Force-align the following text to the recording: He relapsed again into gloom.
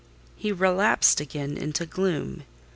He 0.35 0.51
relapsed 0.51 1.19
again 1.21 1.55
into 1.59 1.85
gloom. 1.85 2.41